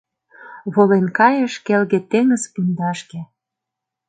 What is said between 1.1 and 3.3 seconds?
кайыш келге теҥыз пундашке.